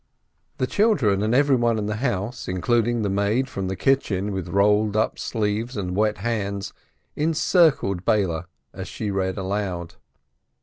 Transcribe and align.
The 0.57 0.65
children 0.65 1.21
and 1.21 1.35
everyone 1.35 1.77
in 1.77 1.85
the 1.85 1.97
house, 1.97 2.47
including 2.47 3.03
the 3.03 3.07
maid 3.11 3.47
from 3.47 3.67
the 3.67 3.75
kitchen, 3.75 4.31
with 4.31 4.49
rolled 4.49 4.95
up 4.97 5.19
sleeves 5.19 5.77
and 5.77 5.95
wet 5.95 6.17
hands, 6.17 6.73
encircled 7.15 8.03
Beile 8.03 8.45
as 8.73 8.87
she 8.87 9.11
read 9.11 9.37
aloud. 9.37 9.93